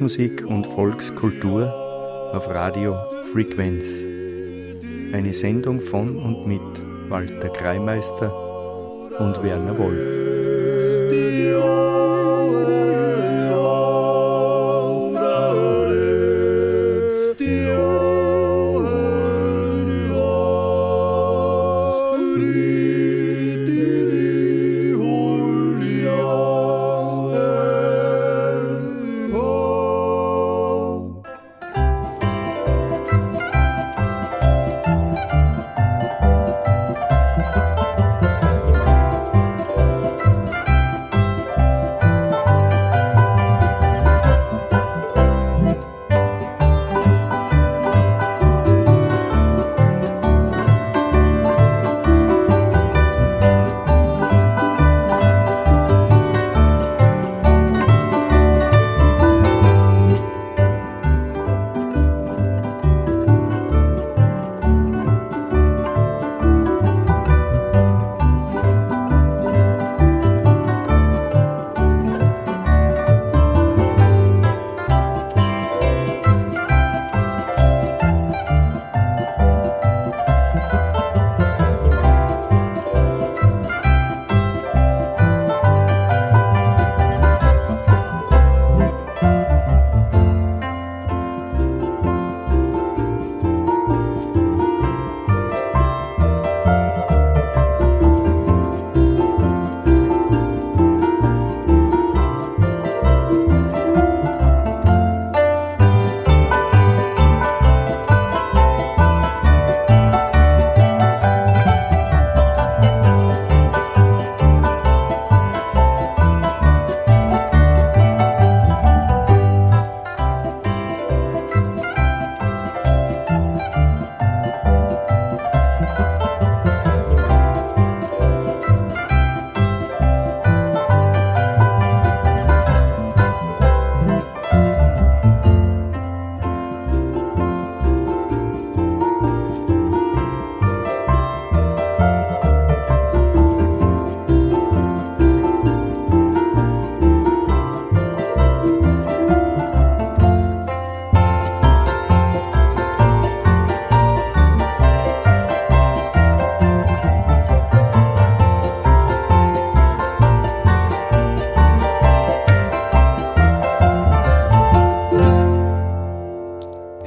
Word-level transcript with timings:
Volksmusik 0.00 0.46
und 0.46 0.66
Volkskultur 0.66 1.66
auf 2.32 2.48
Radio 2.48 2.96
Frequenz. 3.34 3.84
Eine 5.12 5.34
Sendung 5.34 5.78
von 5.82 6.16
und 6.16 6.46
mit 6.46 7.10
Walter 7.10 7.50
Kreimeister 7.50 8.32
und 9.18 9.42
Werner 9.42 9.76
Wolf. 9.76 10.19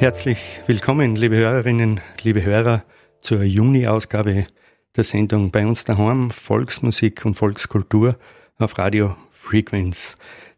Herzlich 0.03 0.59
willkommen, 0.66 1.16
liebe 1.16 1.38
Hörerinnen, 1.38 2.02
liebe 2.24 2.44
Hörer, 2.44 2.84
zur 3.22 3.41
Juni-Ausgabe 3.41 4.47
der 4.97 5.03
Sendung 5.06 5.50
bei 5.50 5.66
uns 5.66 5.86
daheim 5.86 6.30
Volksmusik 6.30 7.24
und 7.24 7.36
Volkskultur 7.36 8.18
auf 8.58 8.78
Radio 8.78 9.16
Frequenz. 9.31 10.18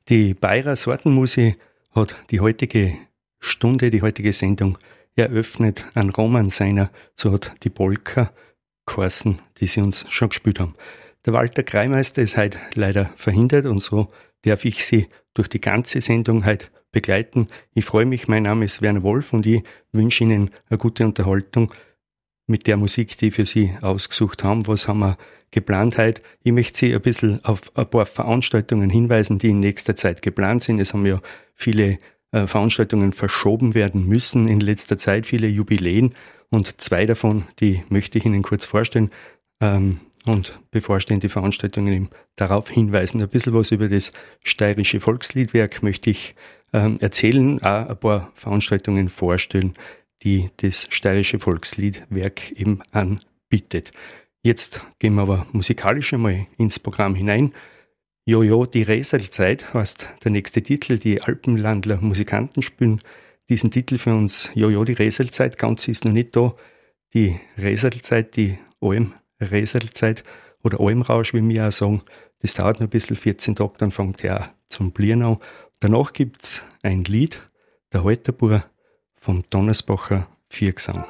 Die 0.09 0.34
Bayer 0.34 0.75
Sortenmusik 0.75 1.59
hat 1.91 2.16
die 2.31 2.39
heutige 2.39 2.97
Stunde, 3.39 3.91
die 3.91 4.01
heutige 4.01 4.34
Sendung 4.34 4.79
eröffnet 5.16 5.85
an 5.94 6.09
Roman 6.09 6.50
seiner, 6.50 6.89
so 7.13 7.31
hat 7.31 7.53
die 7.61 7.69
Polka 7.69 8.31
geheißen, 8.88 9.39
die 9.59 9.67
sie 9.67 9.81
uns 9.81 10.07
schon 10.09 10.29
gespielt 10.29 10.59
haben. 10.59 10.73
Der 11.23 11.35
Walter 11.35 11.61
Kreimeister 11.61 12.23
ist 12.23 12.35
heute 12.35 12.57
leider 12.73 13.11
verhindert 13.16 13.67
und 13.67 13.84
so 13.84 14.07
darf 14.41 14.66
ich 14.66 14.84
Sie 14.84 15.07
durch 15.35 15.50
die 15.50 15.61
ganze 15.61 16.01
Sendung 16.01 16.47
heute 16.47 16.66
begleiten. 16.95 17.47
Ich 17.73 17.83
freue 17.83 18.06
mich, 18.06 18.29
mein 18.29 18.44
Name 18.44 18.63
ist 18.63 18.81
Werner 18.81 19.03
Wolf 19.03 19.33
und 19.33 19.45
ich 19.45 19.63
wünsche 19.91 20.23
Ihnen 20.23 20.50
eine 20.69 20.79
gute 20.79 21.06
Unterhaltung 21.06 21.73
mit 22.47 22.67
der 22.67 22.78
Musik, 22.78 23.17
die 23.17 23.31
für 23.31 23.46
Sie 23.46 23.73
ausgesucht 23.81 24.46
haben. 24.46 24.66
Was 24.67 24.87
haben 24.87 24.99
wir 24.99 25.17
geplant 25.52 25.97
heute? 25.97 26.22
Ich 26.41 26.53
möchte 26.53 26.79
Sie 26.79 26.96
ein 26.96 27.02
bisschen 27.02 27.43
auf 27.43 27.75
ein 27.75 27.90
paar 27.90 28.05
Veranstaltungen 28.05 28.90
hinweisen, 28.90 29.40
die 29.40 29.49
in 29.49 29.59
nächster 29.59 29.97
Zeit 29.97 30.22
geplant 30.22 30.64
sind. 30.64 30.79
Es 30.79 30.93
haben 30.93 31.05
ja 31.05 31.20
viele 31.53 31.99
äh, 32.31 32.47
Veranstaltungen 32.47 33.11
verschoben 33.11 33.73
werden 33.75 34.08
müssen 34.08 34.47
in 34.47 34.61
letzter 34.61 34.96
Zeit, 34.96 35.28
viele 35.28 35.47
Jubiläen 35.47 36.16
und 36.49 36.79
zwei 36.79 37.05
davon, 37.05 37.43
die 37.59 37.84
möchte 37.90 38.20
ich 38.20 38.25
Ihnen 38.25 38.41
kurz 38.41 38.66
vorstellen. 38.66 39.11
Ähm, 39.59 39.99
und 40.25 40.59
bevorstehende 40.72 41.29
Veranstaltungen 41.29 42.09
darauf 42.35 42.70
hinweisen. 42.70 43.22
Ein 43.22 43.29
bisschen 43.29 43.53
was 43.53 43.72
über 43.72 43.90
das 43.90 44.11
steirische 44.43 44.99
Volksliedwerk 44.99 45.84
möchte 45.84 46.09
ich 46.09 46.35
ähm, 46.75 46.97
erzählen, 46.99 47.61
auch 47.63 47.87
ein 47.87 47.97
paar 47.97 48.31
Veranstaltungen 48.33 49.07
vorstellen, 49.07 49.73
die 50.23 50.49
das 50.57 50.87
steirische 50.89 51.39
Volksliedwerk 51.39 52.51
eben 52.51 52.81
anbietet. 52.91 53.91
Jetzt 54.43 54.81
gehen 54.99 55.16
wir 55.16 55.22
aber 55.22 55.47
musikalisch 55.53 56.13
einmal 56.13 56.47
ins 56.57 56.79
Programm 56.79 57.16
hinein. 57.16 57.53
Jojo, 58.25 58.66
die 58.66 58.83
Räselzeit 58.83 59.73
heißt 59.73 60.09
der 60.23 60.31
nächste 60.31 60.61
Titel. 60.61 60.99
Die 60.99 61.22
Alpenlandler 61.22 61.97
Musikanten 62.01 62.61
spielen 62.61 63.01
diesen 63.49 63.72
Titel 63.72 63.97
für 63.97 64.13
uns. 64.13 64.49
Jojo, 64.53 64.83
die 64.83 64.93
Räselzeit, 64.93 65.57
ganz 65.57 65.87
ist 65.87 66.03
noch 66.03 66.11
nicht 66.11 66.35
da. 66.35 66.55
die 67.13 67.39
Reselzeit, 67.57 68.35
die 68.35 68.57
Alm-Reselzeit 68.81 70.23
oder 70.63 70.81
Almrausch, 70.81 71.33
wie 71.33 71.47
wir 71.47 71.67
auch 71.67 71.72
sagen, 71.72 72.01
das 72.39 72.55
dauert 72.55 72.79
noch 72.79 72.87
ein 72.87 72.89
bisschen, 72.89 73.16
14 73.16 73.55
Tage, 73.55 73.75
dann 73.77 73.91
fängt 73.91 74.23
er 74.23 74.53
zum 74.67 74.91
Blieren 74.91 75.22
an. 75.22 75.37
Danach 75.79 76.13
gibt 76.13 76.43
es 76.43 76.63
ein 76.83 77.03
Lied, 77.03 77.39
der 77.93 78.03
Halterbur 78.03 78.63
vom 79.16 79.43
Donnersbacher 79.49 80.27
Viergesang. 80.49 81.05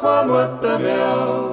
Come 0.00 0.28
what 0.28 0.60
the 0.60 0.78
mill. 0.78 1.45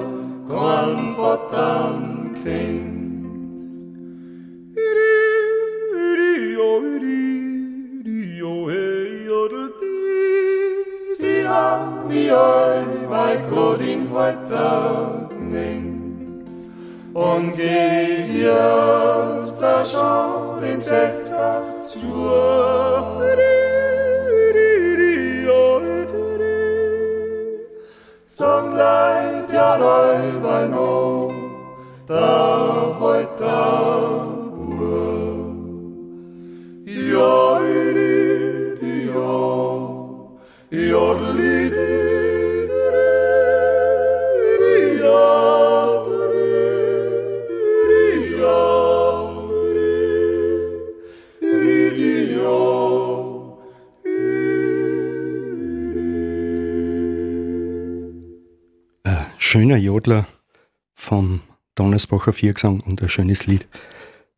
Donnersbacher 62.34 62.38
Viergesang 62.38 62.80
und 62.86 63.02
ein 63.02 63.08
schönes 63.08 63.46
Lied. 63.46 63.66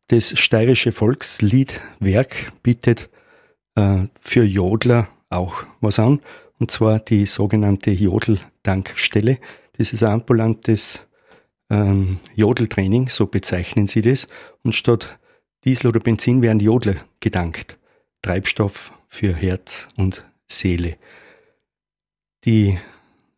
Das 0.07 0.37
steirische 0.39 0.91
Volksliedwerk 0.91 2.53
bietet 2.63 3.09
äh, 3.75 4.05
für 4.21 4.43
Jodler 4.43 5.09
auch 5.29 5.65
was 5.81 5.99
an, 5.99 6.21
und 6.59 6.71
zwar 6.71 6.99
die 6.99 7.25
sogenannte 7.25 7.91
Jodeldankstelle. 7.91 9.39
Das 9.77 9.93
ist 9.93 10.03
ein 10.03 10.11
ambulantes 10.11 11.05
ähm, 11.69 12.19
Jodeltraining, 12.35 13.09
so 13.09 13.27
bezeichnen 13.27 13.87
sie 13.87 14.01
das. 14.01 14.27
Und 14.63 14.73
statt 14.73 15.19
Diesel 15.65 15.87
oder 15.87 15.99
Benzin 15.99 16.41
werden 16.41 16.59
Jodler 16.59 16.95
gedankt. 17.19 17.77
Treibstoff 18.21 18.91
für 19.07 19.35
Herz 19.35 19.87
und 19.97 20.25
Seele. 20.47 20.97
Die 22.45 22.77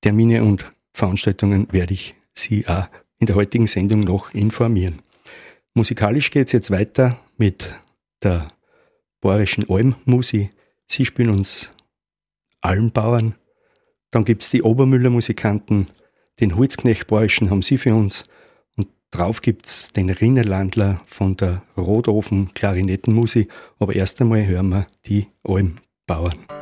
Termine 0.01 0.45
und 0.45 0.73
Veranstaltungen 0.93 1.67
werde 1.73 1.95
ich 1.95 2.15
Sie 2.35 2.69
auch 2.69 2.87
in 3.19 3.27
der 3.27 3.35
heutigen 3.37 3.67
Sendung 3.67 4.01
noch 4.01 4.35
informieren. 4.35 5.03
Musikalisch 5.75 6.31
geht 6.31 6.49
es 6.49 6.53
jetzt 6.53 6.71
weiter 6.71 7.19
mit 7.39 7.81
der 8.23 8.49
Bohrischen 9.21 9.69
Almmusi. 9.69 10.51
Sie 10.87 11.07
spielen 11.07 11.31
uns 11.31 11.73
Almbauern. 12.61 13.37
Dann 14.11 14.25
gibt 14.25 14.43
es 14.43 14.51
die 14.51 14.63
Obermüller 14.63 15.11
Musikanten, 15.11 15.87
den 16.41 16.57
Holzknecht 16.57 17.07
Borischen 17.07 17.51
haben 17.51 17.63
sie 17.63 17.79
für 17.79 17.95
uns. 17.95 18.25
Und 18.77 18.89
drauf 19.11 19.41
gibt 19.41 19.67
es 19.67 19.93
den 19.93 20.11
Rinnerlandler 20.11 21.01
von 21.07 21.37
der 21.37 21.63
Rotofen 21.77 22.53
Klarinettenmusi. 22.53 23.49
Aber 23.79 23.95
erst 23.95 24.21
einmal 24.21 24.47
hören 24.47 24.69
wir 24.69 24.87
die 25.07 25.29
Almbauern. 25.45 26.62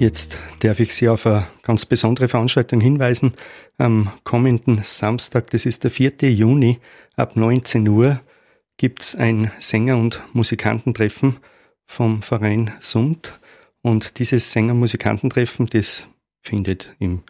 Jetzt 0.00 0.38
darf 0.60 0.80
ich 0.80 0.94
Sie 0.94 1.10
auf 1.10 1.26
eine 1.26 1.46
ganz 1.60 1.84
besondere 1.84 2.26
Veranstaltung 2.26 2.80
hinweisen. 2.80 3.34
Am 3.76 4.10
kommenden 4.24 4.80
Samstag, 4.82 5.50
das 5.50 5.66
ist 5.66 5.84
der 5.84 5.90
4. 5.90 6.32
Juni, 6.32 6.78
ab 7.16 7.36
19 7.36 7.86
Uhr, 7.86 8.18
gibt 8.78 9.02
es 9.02 9.14
ein 9.14 9.52
Sänger- 9.58 9.98
und 9.98 10.22
Musikantentreffen 10.32 11.36
vom 11.84 12.22
Verein 12.22 12.72
Sund. 12.80 13.38
Und 13.82 14.18
dieses 14.18 14.54
Sänger-Musikantentreffen, 14.54 15.66
das 15.66 16.06
findet 16.40 16.96
im 16.98 17.22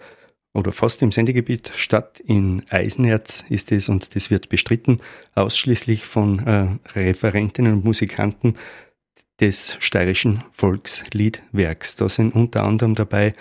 oder 0.55 0.71
fast 0.71 1.03
im 1.03 1.11
Sendegebiet 1.11 1.73
statt. 1.75 2.21
In 2.21 2.63
Eisenerz 2.71 3.45
ist 3.49 3.73
es 3.73 3.89
und 3.89 4.15
das 4.15 4.31
wird 4.31 4.49
bestritten 4.49 4.99
ausschließlich 5.35 6.05
von 6.05 6.47
äh, 6.47 6.69
Referentinnen 6.95 7.73
und 7.73 7.85
Musikanten 7.85 8.55
des 9.41 9.77
steirischen 9.81 10.45
Volksliedwerks. 10.53 11.97
Da 11.97 12.09
sind 12.09 12.35
unter 12.35 12.65
anderem 12.65 12.95
dabei 12.95 13.35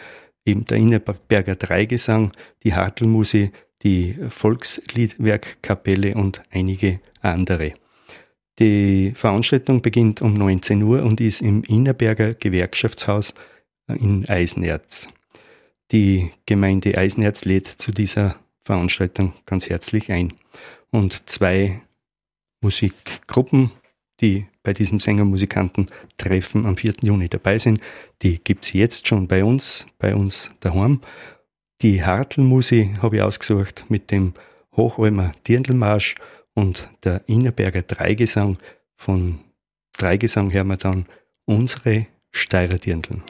eben 0.46 0.66
der 0.66 0.78
Innerberger 0.78 1.56
Dreigesang, 1.56 2.32
die 2.64 2.74
Hartelmusi, 2.74 3.52
die 3.84 4.16
Volksliedwerkkapelle 4.30 6.16
und 6.16 6.42
einige 6.52 7.00
andere. 7.22 7.74
Die 8.60 9.14
Veranstaltung 9.16 9.82
beginnt 9.82 10.22
um 10.22 10.34
19 10.34 10.84
Uhr 10.84 11.04
und 11.04 11.22
ist 11.22 11.42
im 11.42 11.64
Innerberger 11.64 12.34
Gewerkschaftshaus 12.34 13.34
in 13.88 14.28
Eisenerz. 14.28 15.08
Die 15.92 16.32
Gemeinde 16.46 16.98
Eisenerz 16.98 17.46
lädt 17.46 17.68
zu 17.68 17.92
dieser 17.92 18.36
Veranstaltung 18.64 19.34
ganz 19.46 19.70
herzlich 19.70 20.12
ein. 20.12 20.34
Und 20.92 21.30
zwei 21.30 21.82
Musikgruppen, 22.62 23.72
die 24.21 24.45
bei 24.63 24.73
diesem 24.73 24.99
Sänger-Musikanten-Treffen 24.99 26.65
am 26.65 26.77
4. 26.77 26.95
Juni 27.03 27.29
dabei 27.29 27.58
sind. 27.58 27.79
Die 28.21 28.43
gibt 28.43 28.65
es 28.65 28.73
jetzt 28.73 29.08
schon 29.08 29.27
bei 29.27 29.43
uns, 29.43 29.86
bei 29.97 30.15
uns 30.15 30.49
daheim. 30.60 31.01
Die 31.82 32.03
Hartelmusi 32.03 32.97
habe 33.01 33.17
ich 33.17 33.21
ausgesucht 33.21 33.86
mit 33.89 34.12
dem 34.12 34.34
Hochalmer 34.75 35.32
Dirndlmarsch 35.47 36.15
und 36.53 36.89
der 37.03 37.21
Innerberger 37.27 37.84
Dreigesang. 37.84 38.58
Von 38.95 39.39
Dreigesang 39.97 40.51
hören 40.51 40.67
wir 40.67 40.77
dann 40.77 41.05
unsere 41.45 42.08
Steirer 42.32 42.77
Dirndln. 42.77 43.23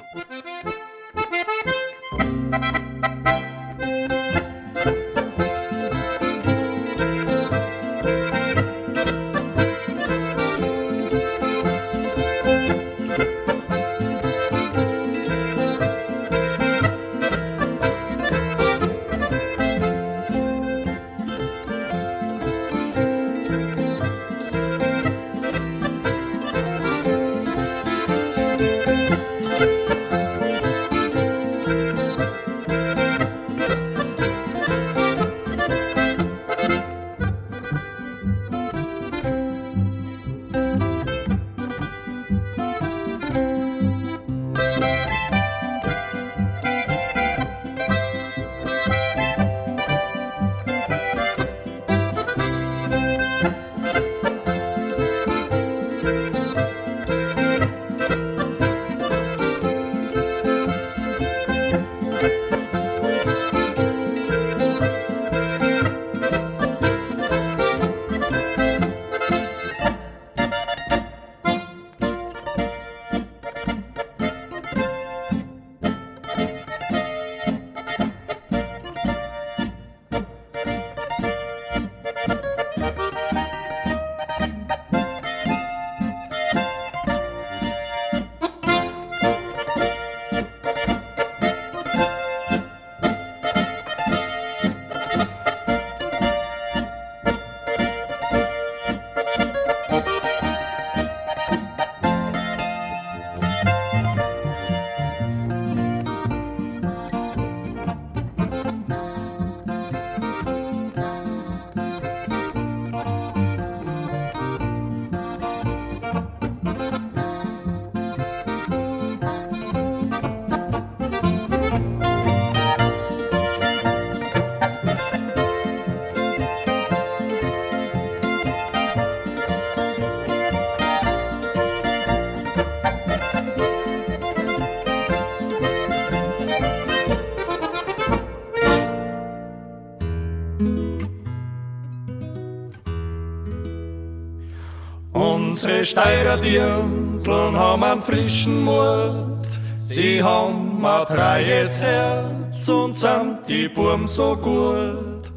Unsere 145.69 145.85
Steirer 145.85 146.37
Dirndln 146.37 147.55
haben 147.55 147.83
einen 147.83 148.01
frischen 148.01 148.63
Mut. 148.63 149.47
Sie 149.77 150.21
haben 150.21 150.83
ein 150.83 151.05
treues 151.05 151.79
Herz 151.79 152.67
und 152.67 152.97
sind 152.97 153.41
die 153.47 153.69
Burm 153.69 154.07
so 154.07 154.35
gut. 154.35 155.31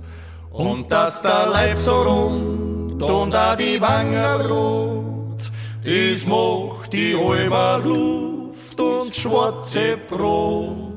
Und 0.51 0.91
dass 0.91 1.21
der 1.21 1.49
Leib 1.53 1.77
so 1.77 2.01
rund 2.01 3.03
und 3.03 3.37
auch 3.37 3.57
die 3.57 3.79
Wangen 3.79 4.41
rot, 4.41 5.51
das 5.85 6.25
macht 6.25 6.95
die 6.95 7.15
Alma 7.15 7.77
Luft 7.77 8.81
und 8.81 9.15
schwarze 9.15 9.99
Brot. 10.09 10.89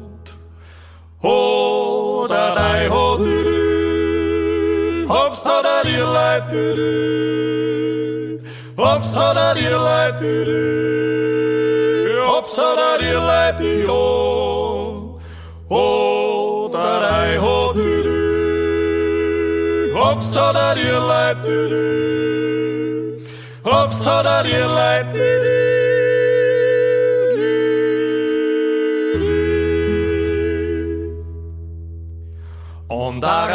Da, 1.21 2.56
dei, 2.56 2.89
ho, 2.89 3.19
hops, 5.10 5.43
da, 5.43 5.62
da, 5.62 5.84
dir, 5.84 6.06
leid, 6.06 7.44
du, 8.75 8.83
du. 8.83 8.83
Hops, 8.83 9.11
da, 9.13 9.33
da, 9.33 9.53
dir, 9.53 9.77
leid, 9.79 10.19
du, 10.19 10.45
du. 10.45 10.61
Hops, 12.27 12.55
da, 12.55 12.75
da, 12.75 12.97
dir, 12.97 13.19
leid, 13.19 13.57
du, 13.57 13.88
ho. 13.88 14.03
Ho, 15.69 16.69
da, 16.73 16.99
dei, 16.99 17.38
ho, 17.38 17.73
du, 17.73 18.03
du. 18.03 18.19
Hops, 19.95 20.31
da, 20.31 20.51
da, 20.51 20.73
dir, 20.75 20.99
leid, 20.99 21.38
du, 21.43 21.69
du. 21.69 21.85
Hops, 23.63 23.99
da, 23.99 24.23
da, 24.23 24.43
dir, 24.43 24.67
leid, 24.67 25.13
du, 25.13 25.19
du. 25.19 25.55
Und 32.89 33.21
da 33.21 33.47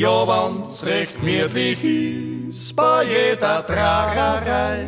ja 0.00 0.26
wenn's 0.26 0.84
recht 0.84 1.16
gemütlich 1.20 1.82
ist, 2.48 2.76
bei 2.76 3.04
jeder 3.04 3.66
Tragerei. 3.66 4.86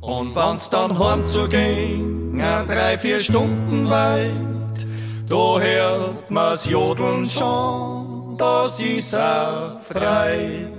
Und 0.00 0.34
wenn's 0.34 0.68
dann 0.68 0.98
heimzugehen, 0.98 2.38
drei, 2.66 2.98
vier 2.98 3.20
Stunden 3.20 3.88
weit, 3.88 4.86
da 5.28 5.60
hört 5.60 6.30
man's 6.30 6.66
Jodeln 6.66 7.28
schon, 7.28 8.36
das 8.36 8.80
ist 8.80 9.14
a 9.14 9.78
Freit. 9.80 10.72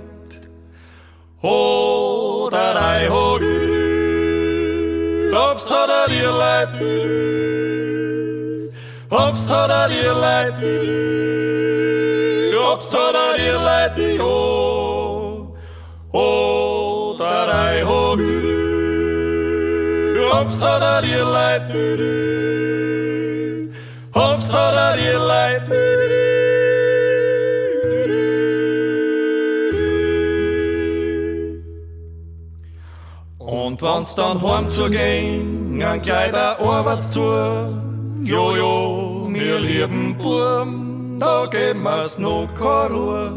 Ho, 1.42 2.48
da, 2.50 2.74
dei, 2.74 3.08
ho, 3.08 3.38
obst 5.54 5.70
da, 5.70 5.86
da, 5.86 6.06
dir 6.06 6.30
leid. 6.30 6.68
Obst 9.10 9.50
da, 9.50 9.68
da, 9.68 9.88
dir 9.88 10.14
leid, 10.14 10.54
da, 12.92 13.12
da, 13.12 13.36
dir 13.36 13.58
leid, 13.58 13.96
du, 13.96 14.18
ho. 14.22 15.56
Ho, 16.12 17.14
du, 18.16 18.42
du. 20.14 20.20
Obst 20.40 20.60
da, 20.60 21.00
dir 21.00 21.24
leid, 21.24 21.62
Und 33.38 33.82
wenn's 33.82 34.14
dann 34.14 34.40
heim 34.40 34.70
zu 34.70 34.88
gehen, 34.88 35.82
ein 35.82 36.00
kleiner 36.00 36.60
Arbeit 36.60 37.10
zu, 37.10 37.20
jojo, 38.22 39.26
mir 39.28 39.58
lieben 39.58 40.16
Burm, 40.16 40.93
da 41.18 41.46
geben 41.46 41.82
wir's 41.82 42.18
noch 42.18 42.48
keine 42.58 42.94
Ruhe. 42.94 43.32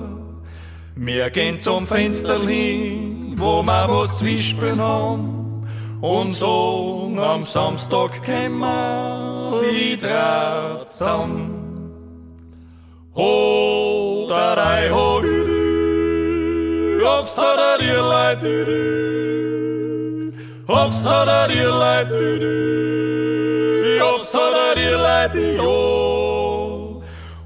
Wir 0.95 1.29
gehen 1.29 1.59
zum 1.59 1.85
Fenster 1.85 2.39
hin, 2.39 3.33
wo 3.37 3.61
wir 3.63 3.87
was 3.87 4.17
zwischenspielen 4.17 4.81
haben, 4.81 5.65
und 6.01 6.33
so 6.33 7.11
am 7.17 7.43
Samstag 7.43 8.23
kommen 8.25 8.59
wir 8.59 9.61
wieder 9.73 10.85
zusammen. 10.89 11.53
Ho, 13.15 14.27
da, 14.29 14.55
dei, 14.55 14.89
ho, 14.91 15.21
du, 15.21 17.05
obst 17.07 17.37
da, 17.37 17.55
da, 17.55 17.77
dir 17.77 18.01
leid, 18.01 18.41
du. 18.43 19.97
Obst 20.67 21.05
da, 21.05 21.25
da, 21.25 21.47
dir 21.47 21.69
leid. 21.69 22.11
Obst 24.01 24.33
da, 24.33 24.51
da, 24.51 24.75
dir 24.75 24.97
leid. 24.97 25.31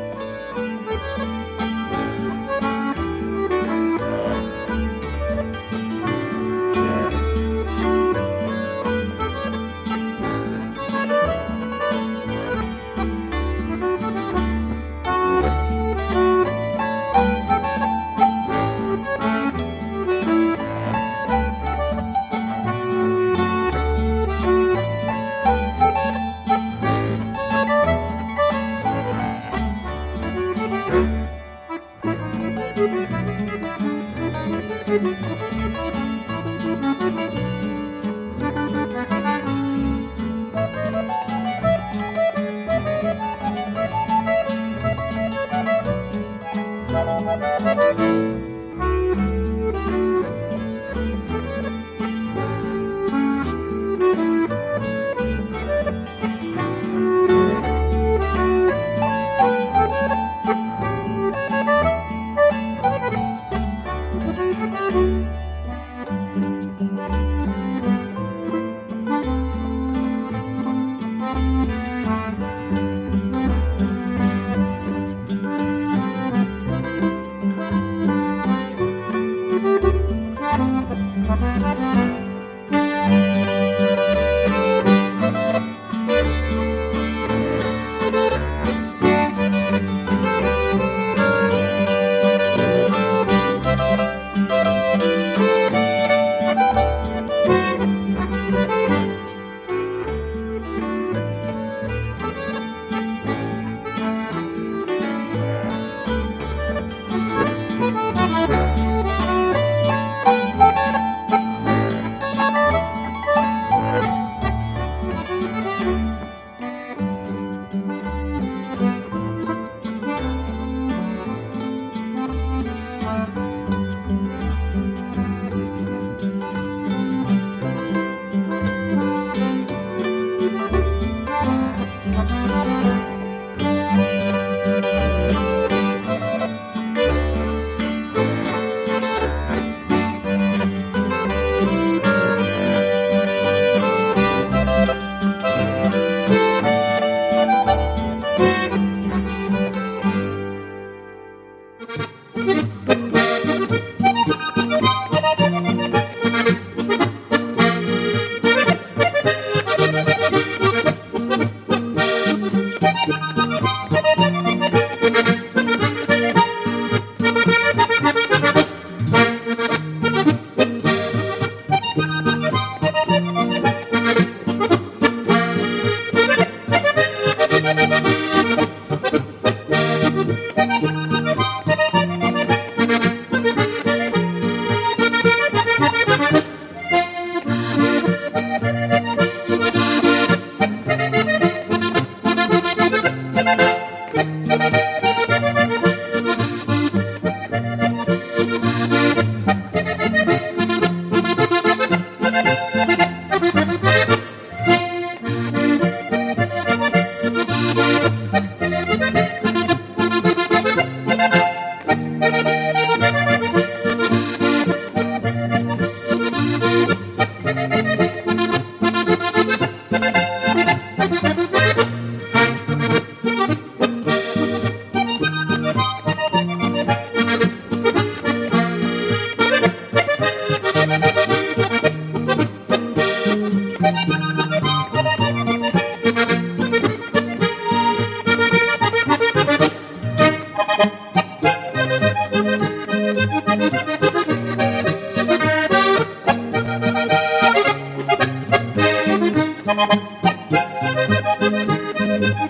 thank 251.41 252.41
you. 252.41 252.50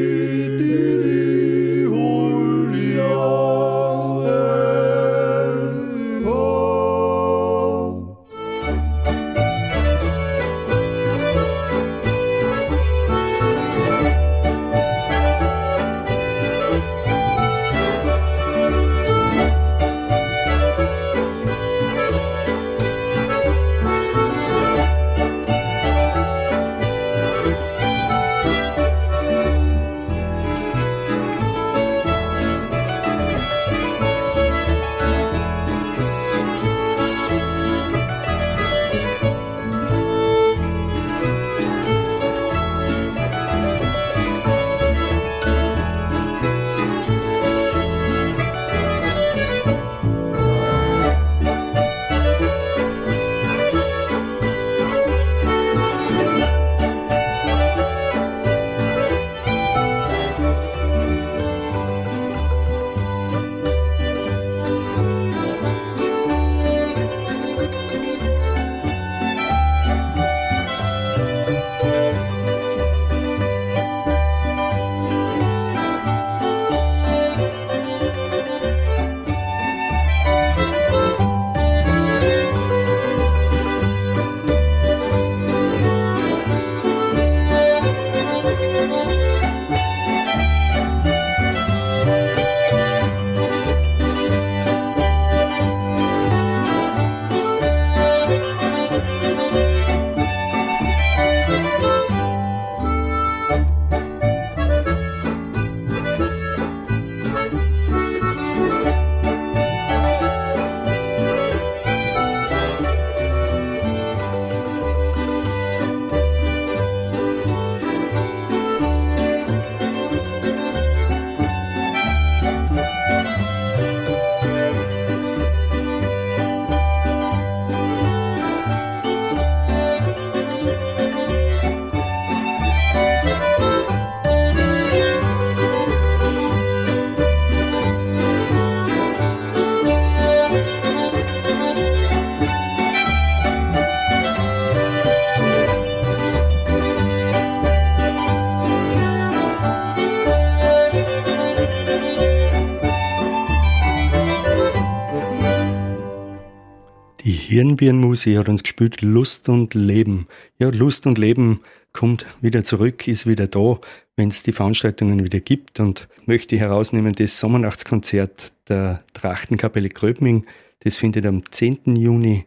Hirnbirnmusi 157.61 158.33
hat 158.33 158.49
uns 158.49 158.63
gespielt 158.63 159.03
Lust 159.03 159.47
und 159.47 159.75
Leben. 159.75 160.27
Ja, 160.57 160.69
Lust 160.69 161.05
und 161.05 161.19
Leben 161.19 161.59
kommt 161.93 162.25
wieder 162.41 162.63
zurück, 162.63 163.07
ist 163.07 163.27
wieder 163.27 163.45
da, 163.45 163.79
wenn 164.15 164.29
es 164.29 164.41
die 164.41 164.51
Veranstaltungen 164.51 165.23
wieder 165.23 165.39
gibt. 165.39 165.79
Und 165.79 166.07
möchte 166.25 166.57
herausnehmen 166.57 167.13
das 167.13 167.39
Sommernachtskonzert 167.39 168.51
der 168.67 169.03
Trachtenkapelle 169.13 169.89
Gröbming. 169.89 170.43
Das 170.79 170.97
findet 170.97 171.27
am 171.27 171.43
10. 171.51 171.95
Juni 171.97 172.45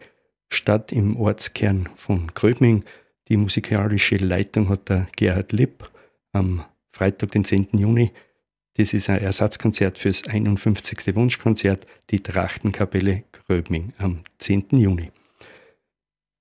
statt 0.48 0.90
im 0.90 1.16
Ortskern 1.16 1.88
von 1.94 2.26
Gröbming. 2.34 2.84
Die 3.28 3.36
musikalische 3.36 4.16
Leitung 4.16 4.68
hat 4.68 4.88
der 4.88 5.06
Gerhard 5.14 5.52
Lipp 5.52 5.88
am 6.32 6.64
Freitag, 6.90 7.30
den 7.30 7.44
10. 7.44 7.68
Juni. 7.74 8.10
Das 8.77 8.93
ist 8.93 9.09
ein 9.09 9.20
Ersatzkonzert 9.20 10.01
fürs 10.01 10.27
51. 10.27 11.14
Wunschkonzert, 11.14 11.87
die 12.11 12.20
Trachtenkapelle 12.20 13.22
Gröbming 13.31 13.93
am 13.99 14.25
10. 14.39 14.66
Juni. 14.72 15.12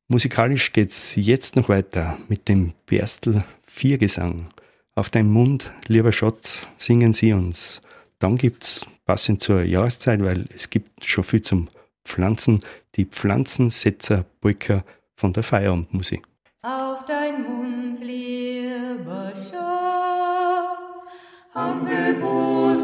Musikalisch 0.08 0.74
geht's 0.74 1.16
jetzt 1.16 1.56
noch 1.56 1.70
weiter 1.70 2.18
mit 2.28 2.48
dem 2.48 2.74
Berstl 2.88 3.44
Viergesang. 3.62 4.48
Auf 4.96 5.12
deinem 5.12 5.32
Mund, 5.32 5.72
lieber 5.88 6.12
Schatz, 6.12 6.68
singen 6.76 7.14
sie 7.14 7.34
uns. 7.34 7.82
Dann 8.18 8.38
gibt's, 8.38 8.86
passend 9.06 9.42
zur 9.42 9.62
Jahreszeit, 9.62 10.24
weil 10.24 10.46
es 10.56 10.72
gibt 10.72 11.06
schon 11.06 11.24
viel 11.24 11.44
zum 11.44 11.68
Pflanzen, 12.04 12.62
die 12.96 13.06
Pflanzensetzer 13.06 14.26
Polka 14.42 14.84
von 15.16 15.34
der 15.34 15.44
Feierabendmusik. 15.44 16.24
Auf 16.64 17.06
dein 17.06 17.44
Mund, 17.44 18.00
lieber 18.00 19.34
Schatz, 19.36 19.53
haben 21.54 21.88
wir 21.88 22.14
Platz 22.20 22.84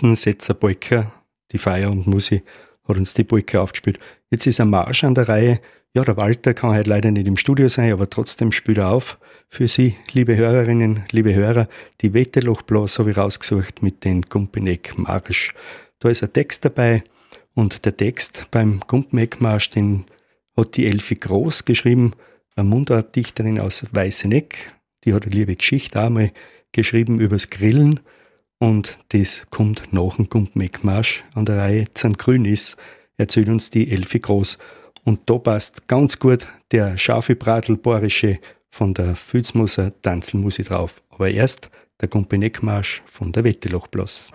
Pflanzensetzer 0.00 0.54
Polka, 0.54 1.12
die 1.52 1.58
Feier 1.58 1.90
und 1.90 2.06
Musi, 2.06 2.42
hat 2.88 2.96
uns 2.96 3.12
die 3.12 3.22
Polka 3.22 3.60
aufgespielt. 3.60 3.98
Jetzt 4.30 4.46
ist 4.46 4.58
ein 4.58 4.70
Marsch 4.70 5.04
an 5.04 5.14
der 5.14 5.28
Reihe. 5.28 5.60
Ja, 5.92 6.02
der 6.04 6.16
Walter 6.16 6.54
kann 6.54 6.74
heute 6.74 6.88
leider 6.88 7.10
nicht 7.10 7.28
im 7.28 7.36
Studio 7.36 7.68
sein, 7.68 7.92
aber 7.92 8.08
trotzdem 8.08 8.50
spielt 8.50 8.78
er 8.78 8.92
auf 8.92 9.18
für 9.50 9.68
Sie, 9.68 9.96
liebe 10.12 10.36
Hörerinnen, 10.36 11.04
liebe 11.10 11.34
Hörer. 11.34 11.68
Die 12.00 12.14
Wettelochblas 12.14 12.98
habe 12.98 13.10
ich 13.10 13.18
rausgesucht 13.18 13.82
mit 13.82 14.02
den 14.06 14.22
Gumpeneck 14.22 14.96
Marsch. 14.96 15.52
Da 15.98 16.08
ist 16.08 16.22
ein 16.22 16.32
Text 16.32 16.64
dabei 16.64 17.04
und 17.52 17.84
der 17.84 17.94
Text 17.94 18.46
beim 18.50 18.80
Gumpeneck 18.86 19.42
Marsch, 19.42 19.68
den 19.68 20.06
hat 20.56 20.78
die 20.78 20.86
Elfi 20.86 21.16
Groß 21.16 21.66
geschrieben, 21.66 22.14
eine 22.56 22.66
Mundartdichterin 22.66 23.60
aus 23.60 23.84
Weißeneck. 23.92 24.72
Die 25.04 25.12
hat 25.12 25.24
eine 25.24 25.34
liebe 25.34 25.56
Geschichte 25.56 26.02
auch 26.02 26.08
mal 26.08 26.32
geschrieben 26.72 27.20
übers 27.20 27.50
Grillen 27.50 28.00
und 28.60 28.98
das 29.08 29.46
kommt 29.50 29.92
nach 29.92 30.16
dem 30.16 30.28
Gumpeneck-Marsch 30.28 31.24
an 31.34 31.46
der 31.46 31.56
Reihe 31.56 31.86
Zan 31.94 32.12
Grün 32.12 32.44
ist, 32.44 32.76
erzählt 33.16 33.48
uns 33.48 33.70
die 33.70 33.90
Elfi 33.90 34.20
Groß. 34.20 34.58
Und 35.02 35.28
da 35.28 35.38
passt 35.38 35.88
ganz 35.88 36.18
gut 36.18 36.46
der 36.70 36.98
scharfe 36.98 37.34
Bratel-Borische 37.34 38.38
von 38.68 38.92
der 38.92 39.16
Fützmoser 39.16 39.92
Tanzelmusik 40.02 40.66
drauf. 40.66 41.02
Aber 41.08 41.30
erst 41.30 41.70
der 42.02 42.08
Gumpeneck-Marsch 42.08 43.02
von 43.06 43.32
der 43.32 43.44
Wettelochblas. 43.44 44.28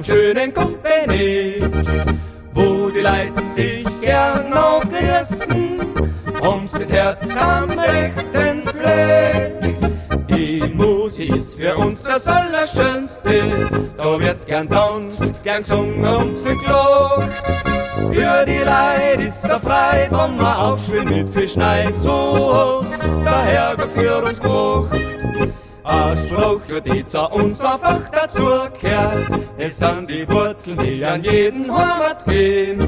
Am 0.00 0.04
schönen 0.04 0.54
Kopenhagen, 0.54 2.20
wo 2.54 2.88
die 2.88 3.00
Leute 3.00 3.42
sich 3.54 3.84
gern 4.00 4.48
noch 4.48 4.80
grüßen, 4.80 5.78
ums 6.42 6.72
das 6.72 6.90
Herz 6.90 7.36
am 7.36 7.68
rechten 7.68 8.62
Fleck. 8.62 9.76
Die 10.28 10.62
Musik 10.72 11.36
ist 11.36 11.56
für 11.56 11.76
uns 11.76 12.02
das 12.02 12.26
Allerschönste, 12.26 13.42
da 13.98 14.18
wird 14.18 14.46
gern 14.46 14.70
tanzt, 14.70 15.42
gern 15.42 15.62
gesungen 15.62 16.02
und 16.02 16.38
verklagt. 16.38 17.34
Für 18.10 18.46
die 18.46 18.58
Leute 18.58 19.22
ist 19.22 19.44
er 19.44 19.60
frei, 19.60 20.08
wenn 20.10 20.36
man 20.38 20.56
aufschwimmt 20.56 21.10
mit 21.10 21.28
viel 21.28 21.48
Schneid, 21.48 21.92
so 21.98 22.80
hat's 22.82 23.00
der 23.22 23.42
Herrgott 23.42 23.92
für 23.92 24.22
uns 24.22 24.40
gemacht. 24.40 24.98
Ein 25.82 26.16
Spruch, 26.16 26.60
die 26.86 27.04
zu 27.04 27.20
uns 27.30 27.60
einfach 27.60 28.00
an 31.10 31.22
jeden 31.24 31.76
Heimat 31.76 32.24
gehen. 32.24 32.79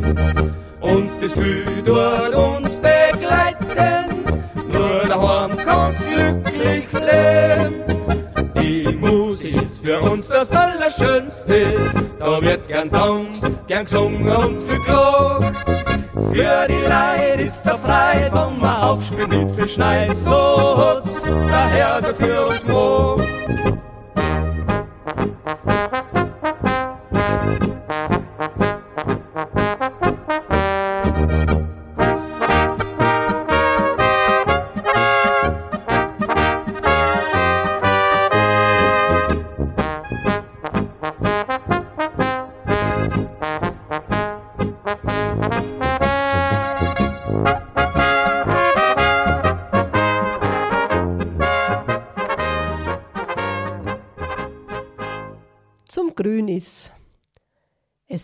Es 56.24 56.92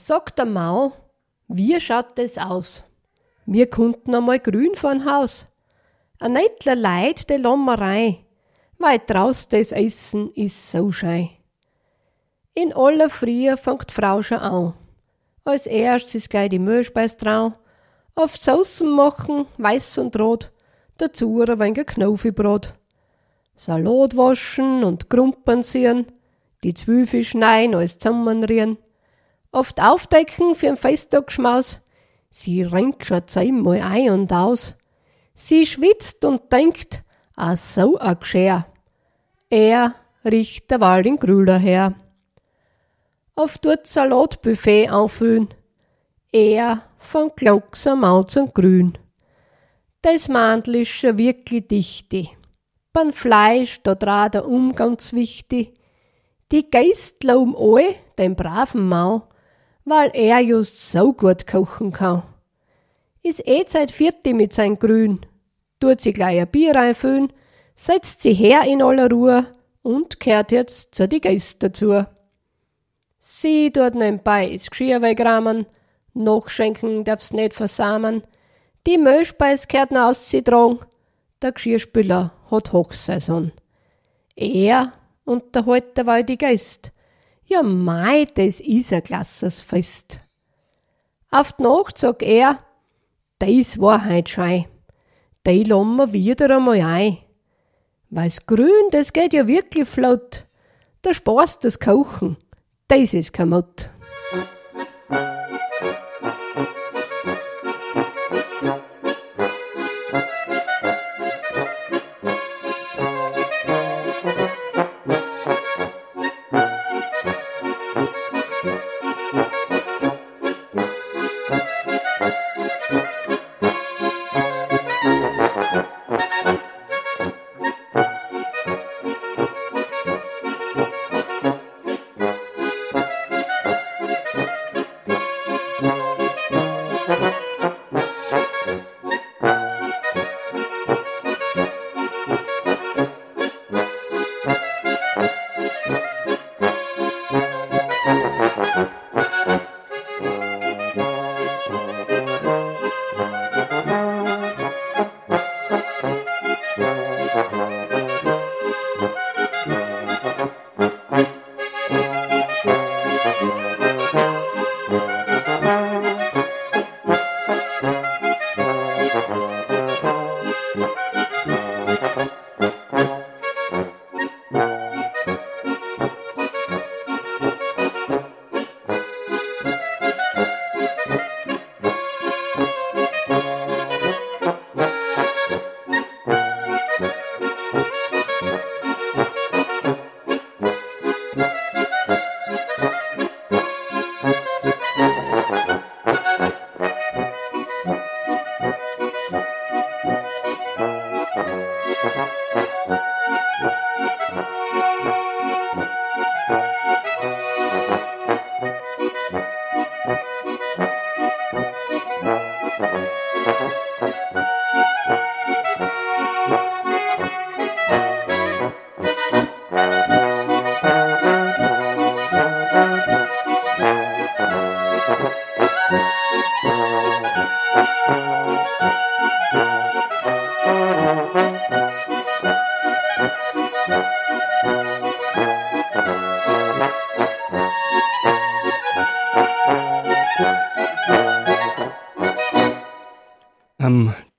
sagt 0.07 0.39
der 0.39 0.47
Mau, 0.47 0.93
wie 1.49 1.81
schaut 1.81 2.19
das 2.19 2.39
aus? 2.39 2.85
Wir 3.47 3.69
konnten 3.69 4.15
einmal 4.15 4.39
grün 4.39 4.75
vorn 4.75 5.05
Haus. 5.05 5.47
Ein 6.21 6.35
neitler 6.35 6.77
Leid 6.77 7.29
de 7.31 7.39
Lommerei, 7.39 8.25
weil 8.79 9.01
draus 9.07 9.49
das 9.49 9.73
Essen 9.73 10.31
is 10.33 10.73
so 10.73 10.93
schei. 10.93 11.31
In 12.55 12.73
aller 12.73 13.09
Früh 13.09 13.57
fängt 13.57 13.91
Frau 13.91 14.23
schon 14.23 14.39
an. 14.39 14.75
Als 15.45 15.67
erstes 15.67 16.17
ist 16.17 16.31
gleich 16.31 16.51
die 16.51 16.59
Müllspeis 16.59 17.17
drau. 17.17 17.53
Oft 18.15 18.43
Soßen 18.43 18.91
machen, 18.91 19.47
weiß 19.57 19.99
und 19.99 20.19
rot, 20.21 20.53
dazu 20.99 21.41
ein 21.41 21.59
wenig 21.59 21.87
Knofebrot. 21.87 22.75
Salat 23.57 24.17
waschen 24.17 24.85
und 24.85 25.09
Grumpen 25.09 25.63
ziehen, 25.63 26.07
die 26.63 26.75
Zwiebel 26.75 27.25
schneien, 27.25 27.75
alles 27.75 27.99
zusammenrieren 27.99 28.79
oft 29.53 29.81
aufdecken 29.83 30.55
für 30.55 30.69
ein 30.69 30.77
Festtagsschmaus. 30.77 31.81
Sie 32.31 32.63
rennt 32.63 33.05
schon 33.05 33.27
zehnmal 33.27 33.81
ein 33.81 34.11
und 34.11 34.33
aus. 34.33 34.77
Sie 35.35 35.67
schwitzt 35.67 36.25
und 36.25 36.53
denkt, 36.53 37.03
ah 37.37 37.57
so 37.57 37.99
a 37.99 38.15
Geschär. 38.15 38.67
Er 39.51 39.95
riecht 40.25 40.71
der 40.71 40.81
Wald 40.81 41.07
in 41.07 41.19
Grüler 41.19 41.59
her. 41.59 41.95
Oft 43.35 43.63
tut 43.63 43.87
Salatbuffet 43.87 44.91
auffüllen. 44.91 45.49
Er 46.33 46.83
fängt 46.99 47.41
langsam 47.41 48.05
an 48.05 48.27
zum 48.27 48.53
Grün. 48.53 48.99
Das 50.03 50.29
Mandel 50.29 50.77
ist 50.77 50.89
schon 50.89 51.19
wirklich 51.19 51.69
dichte. 51.69 52.29
Beim 52.93 53.13
Fleisch, 53.13 53.81
da 53.83 53.95
dra 53.95 54.29
der 54.29 54.47
um 54.47 54.75
ganz 54.75 55.13
wichtig. 55.13 55.78
Die 56.51 56.71
Geistler 56.71 57.39
um 57.39 57.55
alle, 57.55 57.95
den 58.17 58.35
braven 58.35 58.89
Mau, 58.89 59.25
weil 59.85 60.11
er 60.15 60.41
just 60.41 60.91
so 60.91 61.13
gut 61.13 61.47
kochen 61.47 61.93
kann. 61.93 62.23
Ist 63.23 63.47
eh 63.47 63.67
Zeit 63.67 63.91
vierte 63.91 64.33
mit 64.33 64.55
sein 64.55 64.79
Grün. 64.79 65.27
Tut 65.79 66.01
sie 66.01 66.13
gleich 66.13 66.41
ein 66.41 66.49
Bier 66.49 66.75
einfüllen, 66.75 67.33
setzt 67.75 68.23
sie 68.23 68.33
her 68.33 68.63
in 68.67 68.83
aller 68.83 69.11
Ruhe 69.11 69.47
und 69.83 70.21
kehrt 70.21 70.51
jetzt 70.51 70.95
zu 70.95 71.07
die 71.07 71.21
Gäste 71.21 71.69
dazu. 71.69 72.07
Sie 73.19 73.71
tut 73.71 73.95
nebenbei 73.95 74.51
das 74.51 74.71
Geschirr 74.71 75.03
wegrahmen, 75.03 75.67
nachschenken 76.15 77.05
darf's 77.05 77.33
nicht 77.33 77.53
versamen, 77.53 78.23
die 78.87 78.97
Müllspeis 78.97 79.69
kehrt 79.69 79.91
noch 79.91 80.09
auszutragen, 80.09 80.79
der 81.43 81.53
Geschirrspüler 81.53 82.33
hat 82.51 82.73
Hochsaison. 82.73 83.53
Er 84.35 84.93
unterhält 85.29 85.97
dabei 85.97 86.23
die 86.23 86.39
Geist, 86.39 86.93
ja, 87.45 87.63
mei, 87.63 88.27
das 88.35 88.61
is 88.61 88.93
ein 88.93 89.03
klasses 89.03 89.61
Fest. 89.61 90.21
Auf 91.31 91.53
die 91.53 91.63
Nacht 91.63 91.97
sag 91.99 92.23
er, 92.23 92.59
das 93.39 93.79
war 93.79 94.09
heut 94.09 94.29
schei. 94.29 94.69
Die 95.47 95.65
lassen 95.65 95.97
wir 95.97 96.13
wieder 96.13 96.55
einmal 96.55 96.81
ein. 96.81 97.19
Weil's 98.11 98.45
grün, 98.45 98.91
das 98.91 99.13
geht 99.13 99.33
ja 99.33 99.47
wirklich 99.47 99.89
flott. 99.89 100.47
Der 101.05 101.15
Spaß, 101.15 101.61
das 101.61 101.79
Kochen, 101.79 102.37
das 102.89 103.15
ist 103.15 103.33
kein 103.33 103.51
Mott. 103.51 103.91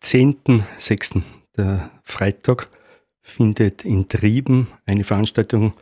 10.06., 0.09 1.21
der 1.55 1.91
Freitag, 2.01 2.67
findet 3.21 3.85
in 3.85 4.07
Trieben 4.07 4.67
eine 4.87 5.03
Veranstaltung 5.03 5.73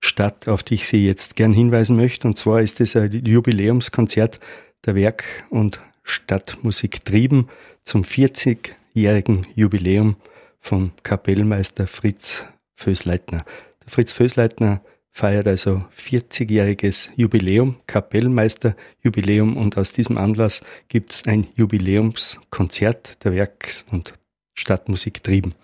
statt, 0.00 0.48
auf 0.48 0.64
die 0.64 0.74
ich 0.74 0.88
Sie 0.88 1.06
jetzt 1.06 1.36
gern 1.36 1.52
hinweisen 1.52 1.94
möchte. 1.94 2.26
Und 2.26 2.36
zwar 2.36 2.62
ist 2.62 2.80
es 2.80 2.96
ein 2.96 3.24
Jubiläumskonzert 3.24 4.40
der 4.84 4.96
Werk- 4.96 5.44
und 5.50 5.80
Stadtmusik 6.02 7.04
Trieben 7.04 7.48
zum 7.84 8.02
40-jährigen 8.02 9.46
Jubiläum 9.54 10.16
vom 10.58 10.90
Kapellmeister 11.04 11.86
Fritz 11.86 12.44
Fösleitner. 12.74 13.44
Der 13.84 13.88
Fritz 13.88 14.12
Fösleitner 14.12 14.80
feiert 15.16 15.48
also 15.48 15.82
40-jähriges 15.96 17.08
Jubiläum, 17.16 17.76
Kapellmeisterjubiläum 17.86 19.56
und 19.56 19.78
aus 19.78 19.92
diesem 19.92 20.18
Anlass 20.18 20.60
gibt 20.88 21.10
es 21.10 21.26
ein 21.26 21.46
Jubiläumskonzert 21.54 23.24
der 23.24 23.32
Werks- 23.32 23.86
und 23.90 24.12
Stadtmusik 24.52 25.22
Trieben. 25.22 25.54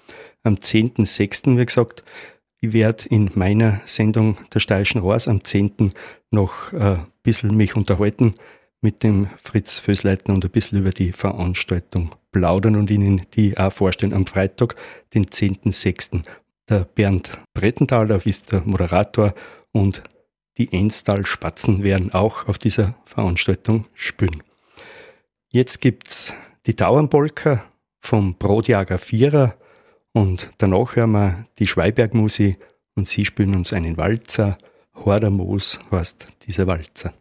Am 0.42 0.54
10.06., 0.54 1.58
wie 1.58 1.66
gesagt, 1.66 2.02
ich 2.62 2.72
werde 2.72 3.06
in 3.10 3.30
meiner 3.34 3.82
Sendung 3.84 4.38
der 4.54 4.60
Steirischen 4.60 5.02
Rohrs 5.02 5.28
am 5.28 5.44
10. 5.44 5.92
noch 6.30 6.72
ein 6.72 7.06
bisschen 7.22 7.54
mich 7.54 7.76
unterhalten 7.76 8.34
mit 8.80 9.02
dem 9.02 9.28
Fritz 9.36 9.78
Fösleitner 9.78 10.32
und 10.32 10.46
ein 10.46 10.50
bisschen 10.50 10.78
über 10.78 10.92
die 10.92 11.12
Veranstaltung 11.12 12.14
plaudern 12.30 12.76
und 12.76 12.90
Ihnen 12.90 13.26
die 13.34 13.58
auch 13.58 13.72
vorstellen 13.72 14.14
am 14.14 14.26
Freitag, 14.26 14.76
den 15.12 15.26
10.06. 15.26 16.26
Der 16.68 16.84
Bernd 16.84 17.38
Brettenthaler 17.54 18.24
ist 18.24 18.52
der 18.52 18.62
Moderator 18.62 19.34
und 19.72 20.02
die 20.58 20.72
Enstal 20.72 21.24
Spatzen 21.24 21.82
werden 21.82 22.12
auch 22.12 22.46
auf 22.46 22.58
dieser 22.58 22.94
Veranstaltung 23.04 23.86
spielen. 23.94 24.42
Jetzt 25.48 25.80
gibt's 25.80 26.34
die 26.66 26.76
Dauernpolka 26.76 27.64
vom 28.00 28.34
Brotjager 28.34 28.98
Vierer 28.98 29.54
und 30.12 30.50
danach 30.58 30.96
hören 30.96 31.12
wir 31.12 31.46
die 31.58 31.66
Schweibergmusi 31.66 32.56
und 32.94 33.08
sie 33.08 33.24
spielen 33.24 33.56
uns 33.56 33.72
einen 33.72 33.96
Walzer. 33.96 34.58
Hordermoos 34.94 35.78
heißt 35.90 36.26
dieser 36.46 36.66
Walzer. 36.66 37.14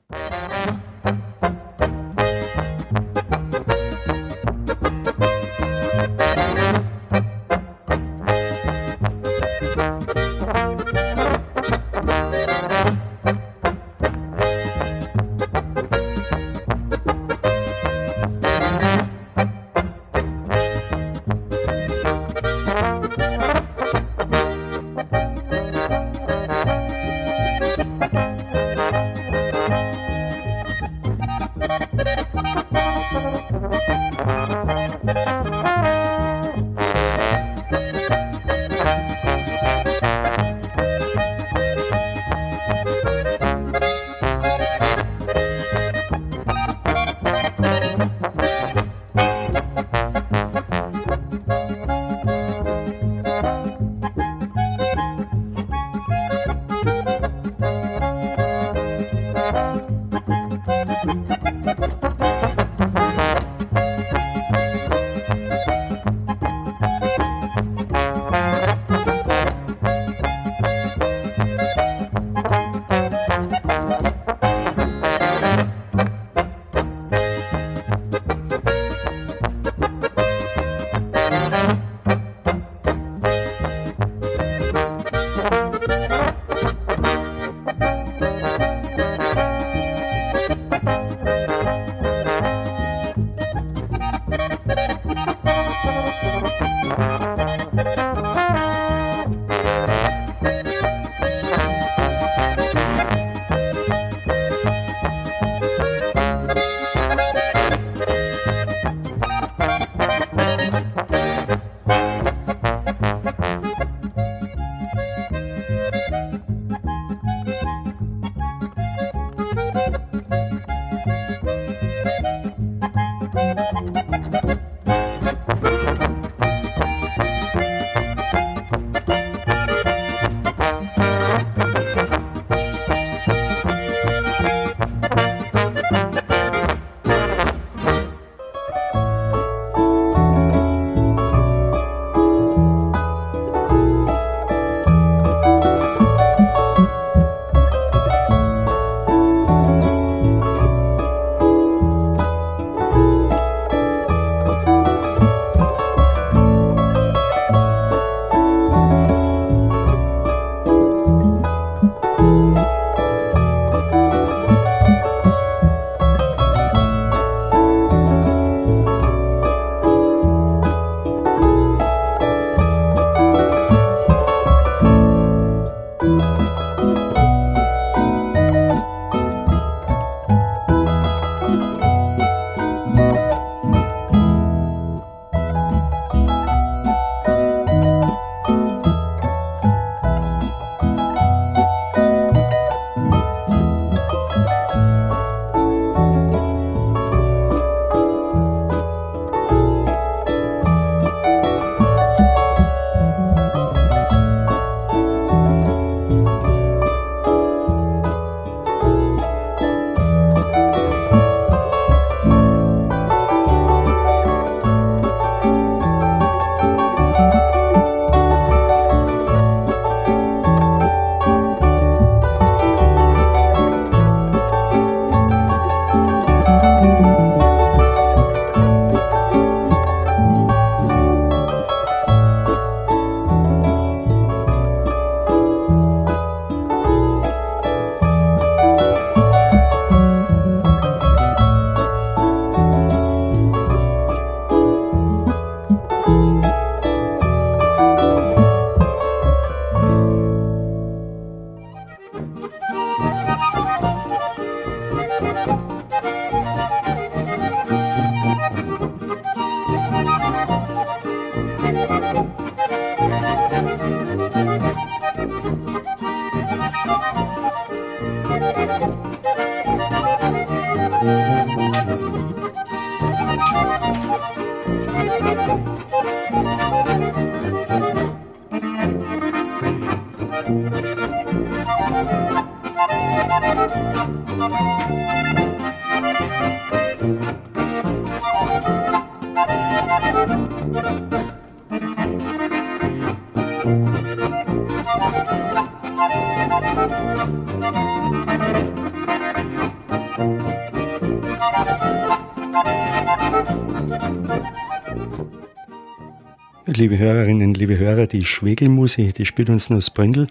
Liebe 306.82 306.98
Hörerinnen, 306.98 307.54
liebe 307.54 307.78
Hörer, 307.78 308.08
die 308.08 308.26
Schwegelmusik, 308.26 309.14
die 309.14 309.28
spielt 309.28 309.52
uns 309.52 309.70
noch 309.70 309.78
das 309.78 309.92
Bründel 309.92 310.26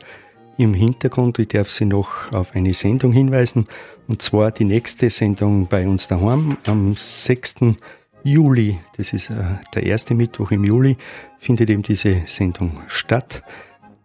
im 0.59 0.75
Hintergrund. 0.75 1.39
Ich 1.39 1.47
darf 1.47 1.71
Sie 1.71 1.85
noch 1.85 2.33
auf 2.33 2.57
eine 2.57 2.75
Sendung 2.75 3.13
hinweisen, 3.13 3.67
und 4.09 4.21
zwar 4.21 4.51
die 4.51 4.65
nächste 4.65 5.11
Sendung 5.11 5.69
bei 5.69 5.87
uns 5.87 6.09
daheim 6.09 6.57
am 6.67 6.97
6. 6.97 7.77
Juli. 8.25 8.81
Das 8.97 9.13
ist 9.13 9.31
äh, 9.31 9.35
der 9.77 9.85
erste 9.85 10.17
Mittwoch 10.17 10.51
im 10.51 10.65
Juli, 10.65 10.97
findet 11.39 11.71
eben 11.71 11.85
diese 11.85 12.23
Sendung 12.25 12.81
statt. 12.89 13.45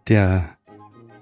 Der 0.06 0.44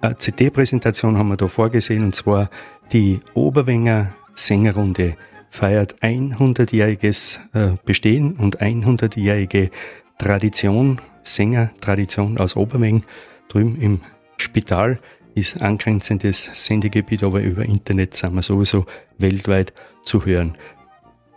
äh, 0.02 0.14
CD-Präsentation 0.16 1.16
haben 1.16 1.28
wir 1.28 1.38
da 1.38 1.48
vorgesehen, 1.48 2.04
und 2.04 2.14
zwar 2.14 2.50
die 2.92 3.20
Oberwenger 3.32 4.14
Sängerrunde 4.34 5.16
feiert 5.48 6.02
100-jähriges 6.02 7.38
äh, 7.54 7.76
Bestehen 7.86 8.34
und 8.34 8.60
100-jährige 8.60 9.70
Tradition 10.18 11.00
Sängertradition 11.24 12.38
aus 12.38 12.56
Obermeng. 12.56 13.04
Drüben 13.48 13.80
im 13.80 14.00
Spital 14.36 15.00
ist 15.34 15.60
angrenzendes 15.60 16.50
Sendegebiet, 16.52 17.24
aber 17.24 17.40
über 17.42 17.64
Internet 17.64 18.14
sind 18.14 18.34
wir 18.34 18.42
sowieso 18.42 18.86
weltweit 19.18 19.72
zu 20.04 20.24
hören. 20.24 20.56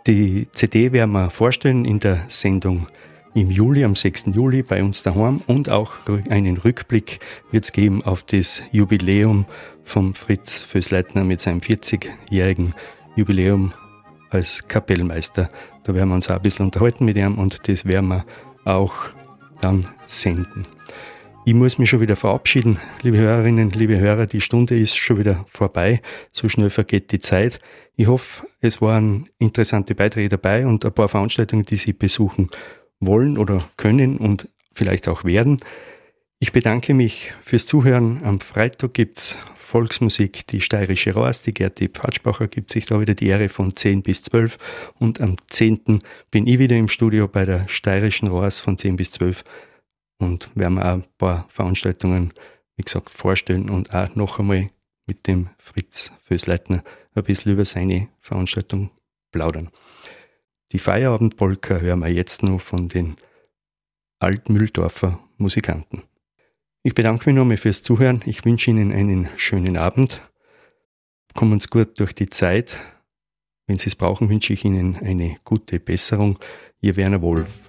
Die 0.06 0.48
CD 0.52 0.92
werden 0.92 1.12
wir 1.12 1.30
vorstellen 1.30 1.84
in 1.84 2.00
der 2.00 2.24
Sendung 2.28 2.86
im 3.34 3.50
Juli, 3.50 3.84
am 3.84 3.94
6. 3.94 4.26
Juli 4.32 4.62
bei 4.62 4.82
uns 4.82 5.02
daheim 5.02 5.42
und 5.46 5.68
auch 5.68 5.92
einen 6.30 6.56
Rückblick 6.56 7.20
wird 7.50 7.64
es 7.64 7.72
geben 7.72 8.02
auf 8.02 8.22
das 8.22 8.62
Jubiläum 8.72 9.46
vom 9.84 10.14
Fritz 10.14 10.62
Fösleitner 10.62 11.24
mit 11.24 11.40
seinem 11.40 11.60
40-jährigen 11.60 12.70
Jubiläum 13.16 13.72
als 14.30 14.66
Kapellmeister. 14.66 15.50
Da 15.84 15.94
werden 15.94 16.08
wir 16.08 16.14
uns 16.14 16.30
auch 16.30 16.36
ein 16.36 16.42
bisschen 16.42 16.66
unterhalten 16.66 17.04
mit 17.04 17.16
ihm 17.16 17.38
und 17.38 17.68
das 17.68 17.84
werden 17.84 18.08
wir 18.08 18.24
auch 18.64 18.94
dann 19.60 19.86
senden. 20.06 20.66
Ich 21.44 21.54
muss 21.54 21.78
mich 21.78 21.88
schon 21.88 22.00
wieder 22.00 22.16
verabschieden, 22.16 22.78
liebe 23.02 23.16
Hörerinnen, 23.16 23.70
liebe 23.70 23.98
Hörer. 23.98 24.26
Die 24.26 24.42
Stunde 24.42 24.78
ist 24.78 24.96
schon 24.96 25.18
wieder 25.18 25.46
vorbei. 25.48 26.02
So 26.30 26.48
schnell 26.48 26.68
vergeht 26.68 27.10
die 27.10 27.20
Zeit. 27.20 27.58
Ich 27.96 28.06
hoffe, 28.06 28.46
es 28.60 28.82
waren 28.82 29.30
interessante 29.38 29.94
Beiträge 29.94 30.28
dabei 30.28 30.66
und 30.66 30.84
ein 30.84 30.92
paar 30.92 31.08
Veranstaltungen, 31.08 31.64
die 31.64 31.76
Sie 31.76 31.94
besuchen 31.94 32.50
wollen 33.00 33.38
oder 33.38 33.68
können 33.78 34.18
und 34.18 34.48
vielleicht 34.74 35.08
auch 35.08 35.24
werden. 35.24 35.56
Ich 36.40 36.52
bedanke 36.52 36.94
mich 36.94 37.34
fürs 37.42 37.66
Zuhören. 37.66 38.22
Am 38.22 38.38
Freitag 38.38 38.94
gibt 38.94 39.18
es 39.18 39.38
Volksmusik, 39.56 40.46
die 40.46 40.60
steirische 40.60 41.12
Rohrs, 41.12 41.42
die 41.42 41.52
Gerti 41.52 41.88
Pfatschbacher 41.88 42.46
gibt 42.46 42.70
sich 42.70 42.86
da 42.86 43.00
wieder 43.00 43.14
die 43.14 43.26
Ehre 43.26 43.48
von 43.48 43.74
10 43.74 44.02
bis 44.02 44.22
12 44.22 44.56
und 45.00 45.20
am 45.20 45.36
10. 45.48 45.98
bin 46.30 46.46
ich 46.46 46.60
wieder 46.60 46.76
im 46.76 46.86
Studio 46.86 47.26
bei 47.26 47.44
der 47.44 47.68
steirischen 47.68 48.28
Rohrs 48.28 48.60
von 48.60 48.78
10 48.78 48.94
bis 48.94 49.10
12 49.10 49.42
und 50.18 50.48
werden 50.54 50.74
wir 50.74 50.86
auch 50.86 50.94
ein 50.94 51.04
paar 51.18 51.44
Veranstaltungen, 51.48 52.32
wie 52.76 52.84
gesagt, 52.84 53.12
vorstellen 53.12 53.68
und 53.68 53.92
auch 53.92 54.14
noch 54.14 54.38
einmal 54.38 54.70
mit 55.06 55.26
dem 55.26 55.50
Fritz 55.58 56.12
Fösleitner 56.22 56.84
ein 57.14 57.24
bisschen 57.24 57.52
über 57.52 57.64
seine 57.64 58.08
Veranstaltung 58.20 58.90
plaudern. 59.32 59.70
Die 60.70 60.78
Feierabendpolka 60.78 61.78
hören 61.78 61.98
wir 61.98 62.12
jetzt 62.12 62.44
noch 62.44 62.60
von 62.60 62.88
den 62.88 63.16
Altmühldorfer 64.20 65.18
Musikanten. 65.36 66.04
Ich 66.82 66.94
bedanke 66.94 67.28
mich 67.28 67.36
nochmal 67.36 67.56
fürs 67.56 67.82
Zuhören. 67.82 68.22
Ich 68.24 68.44
wünsche 68.44 68.70
Ihnen 68.70 68.92
einen 68.92 69.28
schönen 69.36 69.76
Abend. 69.76 70.22
Kommen 71.34 71.58
Sie 71.60 71.68
gut 71.68 71.98
durch 71.98 72.14
die 72.14 72.30
Zeit. 72.30 72.80
Wenn 73.66 73.78
Sie 73.78 73.88
es 73.88 73.96
brauchen, 73.96 74.28
wünsche 74.28 74.52
ich 74.52 74.64
Ihnen 74.64 74.96
eine 74.96 75.36
gute 75.44 75.80
Besserung. 75.80 76.38
Ihr 76.80 76.96
Werner 76.96 77.20
Wolf. 77.20 77.68